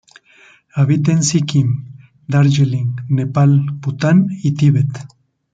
[0.73, 1.85] Habita en Sikkim,
[2.25, 4.87] Darjeeling, Nepal, Bután y Tíbet.